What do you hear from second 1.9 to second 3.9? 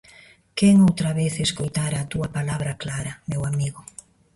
a túa palabra clara, meu amigo.